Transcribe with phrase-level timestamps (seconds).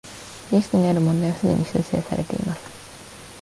[0.51, 2.61] リストにある問題はすでに修正されています